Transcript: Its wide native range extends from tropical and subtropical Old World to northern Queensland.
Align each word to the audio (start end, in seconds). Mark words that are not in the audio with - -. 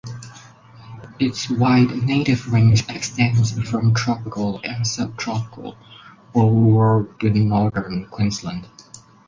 Its 1.19 1.47
wide 1.47 1.91
native 1.95 2.51
range 2.51 2.89
extends 2.89 3.51
from 3.69 3.93
tropical 3.93 4.59
and 4.63 4.87
subtropical 4.87 5.77
Old 6.33 6.55
World 6.73 7.19
to 7.19 7.29
northern 7.31 8.07
Queensland. 8.07 8.65